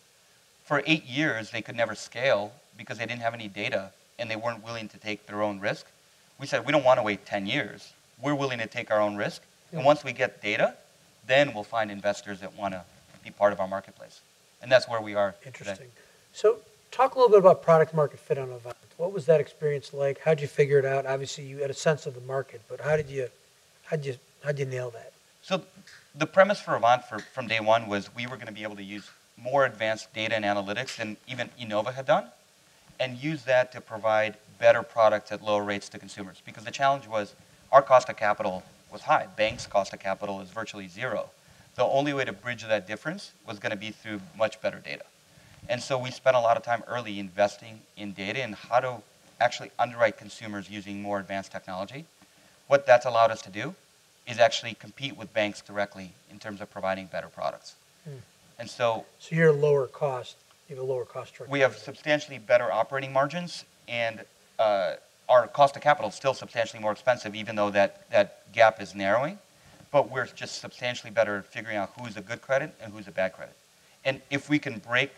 For 0.64 0.82
eight 0.86 1.04
years, 1.04 1.52
they 1.52 1.62
could 1.62 1.76
never 1.76 1.94
scale 1.94 2.52
because 2.76 2.98
they 2.98 3.06
didn't 3.06 3.22
have 3.22 3.34
any 3.34 3.46
data 3.46 3.92
and 4.18 4.28
they 4.28 4.34
weren't 4.34 4.64
willing 4.64 4.88
to 4.88 4.98
take 4.98 5.26
their 5.28 5.40
own 5.40 5.60
risk. 5.60 5.86
We 6.40 6.48
said, 6.48 6.66
we 6.66 6.72
don't 6.72 6.84
want 6.84 6.98
to 6.98 7.04
wait 7.04 7.24
10 7.26 7.46
years. 7.46 7.92
We're 8.20 8.34
willing 8.34 8.58
to 8.58 8.66
take 8.66 8.90
our 8.90 9.00
own 9.00 9.14
risk. 9.14 9.40
And 9.70 9.82
hmm. 9.82 9.86
once 9.86 10.02
we 10.02 10.12
get 10.12 10.42
data, 10.42 10.74
then 11.28 11.54
we'll 11.54 11.62
find 11.62 11.92
investors 11.92 12.40
that 12.40 12.58
want 12.58 12.74
to 12.74 12.82
be 13.22 13.30
part 13.30 13.52
of 13.52 13.60
our 13.60 13.68
marketplace. 13.68 14.20
And 14.62 14.70
that's 14.70 14.88
where 14.88 15.00
we 15.00 15.14
are 15.14 15.32
today. 15.32 15.46
Interesting. 15.46 15.86
So 16.32 16.58
talk 16.90 17.14
a 17.14 17.18
little 17.18 17.30
bit 17.30 17.38
about 17.38 17.62
product 17.62 17.94
market 17.94 18.18
fit 18.18 18.38
on 18.38 18.50
Avant. 18.50 18.76
What 18.96 19.12
was 19.12 19.26
that 19.26 19.40
experience 19.40 19.92
like? 19.92 20.20
How'd 20.20 20.40
you 20.40 20.46
figure 20.46 20.78
it 20.78 20.84
out? 20.84 21.06
Obviously, 21.06 21.44
you 21.44 21.58
had 21.58 21.70
a 21.70 21.74
sense 21.74 22.06
of 22.06 22.14
the 22.14 22.20
market, 22.22 22.62
but 22.68 22.80
how 22.80 22.96
did 22.96 23.08
you, 23.10 23.28
how'd 23.84 24.04
you, 24.04 24.16
how'd 24.42 24.58
you 24.58 24.64
nail 24.64 24.90
that? 24.90 25.12
So 25.42 25.62
the 26.14 26.26
premise 26.26 26.60
for 26.60 26.74
Avant 26.74 27.04
for, 27.04 27.18
from 27.18 27.46
day 27.46 27.60
one 27.60 27.86
was 27.86 28.14
we 28.14 28.26
were 28.26 28.36
going 28.36 28.46
to 28.46 28.52
be 28.52 28.62
able 28.62 28.76
to 28.76 28.82
use 28.82 29.10
more 29.36 29.66
advanced 29.66 30.12
data 30.14 30.34
and 30.34 30.44
analytics 30.44 30.96
than 30.96 31.18
even 31.28 31.50
Enova 31.60 31.92
had 31.92 32.06
done, 32.06 32.28
and 32.98 33.18
use 33.18 33.44
that 33.44 33.70
to 33.72 33.80
provide 33.82 34.36
better 34.58 34.82
products 34.82 35.30
at 35.30 35.44
lower 35.44 35.62
rates 35.62 35.90
to 35.90 35.98
consumers. 35.98 36.40
Because 36.46 36.64
the 36.64 36.70
challenge 36.70 37.06
was 37.06 37.34
our 37.70 37.82
cost 37.82 38.08
of 38.08 38.16
capital 38.16 38.62
was 38.90 39.02
high. 39.02 39.26
Banks' 39.36 39.66
cost 39.66 39.92
of 39.92 40.00
capital 40.00 40.40
is 40.40 40.48
virtually 40.48 40.88
zero. 40.88 41.28
The 41.76 41.84
only 41.84 42.14
way 42.14 42.24
to 42.24 42.32
bridge 42.32 42.64
that 42.64 42.86
difference 42.86 43.32
was 43.46 43.58
going 43.58 43.70
to 43.70 43.76
be 43.76 43.90
through 43.90 44.20
much 44.36 44.60
better 44.62 44.78
data. 44.78 45.04
And 45.68 45.82
so 45.82 45.98
we 45.98 46.10
spent 46.10 46.36
a 46.36 46.40
lot 46.40 46.56
of 46.56 46.62
time 46.62 46.82
early 46.86 47.18
investing 47.18 47.80
in 47.96 48.12
data 48.12 48.42
and 48.42 48.54
how 48.54 48.80
to 48.80 49.02
actually 49.40 49.70
underwrite 49.78 50.16
consumers 50.16 50.70
using 50.70 51.02
more 51.02 51.18
advanced 51.18 51.52
technology. 51.52 52.06
What 52.66 52.86
that's 52.86 53.04
allowed 53.04 53.30
us 53.30 53.42
to 53.42 53.50
do 53.50 53.74
is 54.26 54.38
actually 54.38 54.74
compete 54.74 55.16
with 55.16 55.32
banks 55.34 55.60
directly 55.60 56.12
in 56.30 56.38
terms 56.38 56.60
of 56.60 56.70
providing 56.70 57.06
better 57.06 57.28
products. 57.28 57.74
Hmm. 58.04 58.16
And 58.58 58.70
so 58.70 59.04
So 59.18 59.36
you're 59.36 59.52
lower 59.52 59.86
cost, 59.86 60.36
you 60.68 60.76
have 60.76 60.84
a 60.84 60.86
lower 60.86 61.04
cost 61.04 61.34
structure. 61.34 61.52
we 61.52 61.60
have 61.60 61.76
substantially 61.76 62.38
better 62.38 62.72
operating 62.72 63.12
margins, 63.12 63.64
and 63.86 64.24
uh, 64.58 64.94
our 65.28 65.46
cost 65.46 65.76
of 65.76 65.82
capital 65.82 66.08
is 66.08 66.14
still 66.16 66.34
substantially 66.34 66.82
more 66.82 66.92
expensive, 66.92 67.34
even 67.34 67.54
though 67.54 67.70
that, 67.70 68.10
that 68.10 68.50
gap 68.52 68.80
is 68.80 68.94
narrowing. 68.94 69.38
But 69.90 70.10
we're 70.10 70.26
just 70.26 70.60
substantially 70.60 71.10
better 71.10 71.38
at 71.38 71.46
figuring 71.46 71.76
out 71.76 71.92
who's 71.98 72.16
a 72.16 72.20
good 72.20 72.42
credit 72.42 72.74
and 72.82 72.92
who's 72.92 73.08
a 73.08 73.12
bad 73.12 73.32
credit. 73.32 73.54
And 74.04 74.20
if 74.30 74.48
we 74.48 74.58
can 74.58 74.78
break 74.78 75.10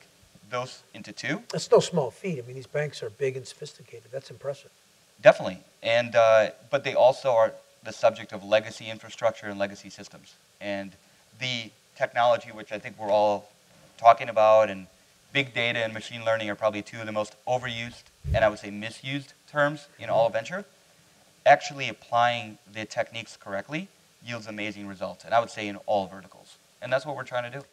those 0.51 0.83
into 0.95 1.13
two, 1.13 1.43
That's 1.51 1.71
no 1.71 1.81
small 1.81 2.11
feat. 2.11 2.39
I 2.39 2.47
mean, 2.47 2.55
these 2.55 2.67
banks 2.67 3.03
are 3.03 3.11
big 3.11 3.37
and 3.37 3.47
sophisticated. 3.47 4.11
That's 4.11 4.31
impressive. 4.31 4.71
Definitely, 5.21 5.59
and 5.83 6.15
uh, 6.15 6.51
but 6.71 6.85
they 6.85 6.95
also 6.95 7.31
are 7.33 7.53
the 7.85 7.93
subject 7.93 8.33
of 8.33 8.45
legacy 8.45 8.89
infrastructure 8.89 9.47
and 9.47 9.59
legacy 9.59 9.91
systems, 9.91 10.35
and 10.61 10.93
the 11.41 11.71
technology 11.97 12.51
which 12.51 12.71
I 12.71 12.79
think 12.79 12.99
we're 12.99 13.11
all 13.11 13.49
talking 13.99 14.29
about, 14.29 14.71
and 14.71 14.87
big 15.33 15.53
data 15.53 15.81
and 15.81 15.93
machine 15.93 16.25
learning 16.25 16.49
are 16.51 16.55
probably 16.55 16.83
two 16.83 17.01
of 17.01 17.07
the 17.07 17.13
most 17.13 17.35
overused 17.47 18.05
and 18.35 18.45
I 18.45 18.49
would 18.49 18.59
say 18.59 18.71
misused 18.71 19.33
terms 19.51 19.89
in 19.99 20.09
all 20.09 20.27
of 20.27 20.33
venture. 20.33 20.65
Actually, 21.47 21.89
applying 21.89 22.59
the 22.73 22.85
techniques 22.85 23.37
correctly 23.37 23.89
yields 24.25 24.47
amazing 24.47 24.87
results, 24.87 25.25
and 25.25 25.35
I 25.35 25.41
would 25.41 25.51
say 25.51 25.69
in 25.69 25.77
all 25.87 26.07
verticals, 26.07 26.59
and 26.83 26.93
that's 26.93 27.07
what 27.07 27.17
we're 27.17 27.25
trying 27.25 27.51
to 27.51 27.59
do. 27.59 27.65